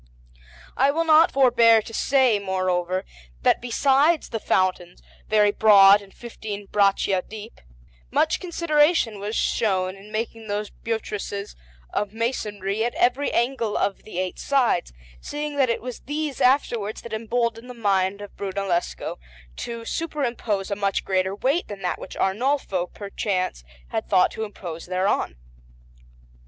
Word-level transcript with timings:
I 0.75 0.89
will 0.89 1.03
not 1.03 1.31
forbear 1.31 1.79
to 1.83 1.93
say, 1.93 2.39
moreover, 2.39 3.05
that 3.43 3.61
besides 3.61 4.29
the 4.29 4.39
foundations, 4.39 5.03
very 5.27 5.51
broad 5.51 6.01
and 6.01 6.11
fifteen 6.11 6.65
braccia 6.65 7.21
deep, 7.21 7.61
much 8.09 8.39
consideration 8.39 9.19
was 9.19 9.35
shown 9.35 9.95
in 9.95 10.11
making 10.11 10.47
those 10.47 10.71
buttresses 10.71 11.55
of 11.93 12.13
masonry 12.13 12.83
at 12.83 12.95
every 12.95 13.31
angle 13.31 13.77
of 13.77 14.01
the 14.01 14.17
eight 14.17 14.39
sides, 14.39 14.91
seeing 15.21 15.55
that 15.57 15.69
it 15.69 15.83
was 15.83 15.99
these 15.99 16.41
afterwards 16.41 17.03
that 17.03 17.13
emboldened 17.13 17.69
the 17.69 17.75
mind 17.75 18.21
of 18.21 18.35
Brunellesco 18.35 19.19
to 19.57 19.85
superimpose 19.85 20.71
a 20.71 20.75
much 20.75 21.05
greater 21.05 21.35
weight 21.35 21.67
than 21.67 21.83
that 21.83 21.99
which 21.99 22.17
Arnolfo, 22.17 22.87
perchance, 22.87 23.63
had 23.89 24.09
thought 24.09 24.31
to 24.31 24.45
impose 24.45 24.87
thereon. 24.87 25.35